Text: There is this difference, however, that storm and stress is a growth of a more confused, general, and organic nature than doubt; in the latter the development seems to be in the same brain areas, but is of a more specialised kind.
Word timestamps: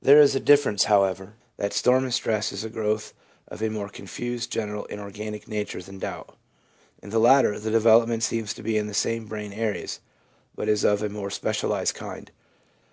There 0.00 0.20
is 0.20 0.32
this 0.32 0.42
difference, 0.42 0.84
however, 0.86 1.34
that 1.56 1.72
storm 1.72 2.02
and 2.02 2.12
stress 2.12 2.50
is 2.50 2.64
a 2.64 2.68
growth 2.68 3.14
of 3.46 3.62
a 3.62 3.70
more 3.70 3.88
confused, 3.88 4.50
general, 4.50 4.88
and 4.90 5.00
organic 5.00 5.46
nature 5.46 5.80
than 5.80 6.00
doubt; 6.00 6.36
in 7.00 7.10
the 7.10 7.20
latter 7.20 7.56
the 7.60 7.70
development 7.70 8.24
seems 8.24 8.52
to 8.54 8.62
be 8.64 8.76
in 8.76 8.88
the 8.88 8.92
same 8.92 9.26
brain 9.26 9.52
areas, 9.52 10.00
but 10.56 10.68
is 10.68 10.82
of 10.82 11.00
a 11.00 11.08
more 11.08 11.30
specialised 11.30 11.94
kind. 11.94 12.32